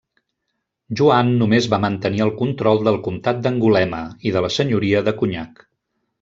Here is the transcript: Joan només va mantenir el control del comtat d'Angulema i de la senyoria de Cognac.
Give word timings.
Joan 1.01 1.27
només 1.41 1.67
va 1.73 1.79
mantenir 1.83 2.23
el 2.25 2.31
control 2.39 2.81
del 2.89 2.97
comtat 3.09 3.45
d'Angulema 3.45 4.01
i 4.31 4.33
de 4.39 4.45
la 4.47 4.51
senyoria 4.57 5.05
de 5.11 5.15
Cognac. 5.23 5.65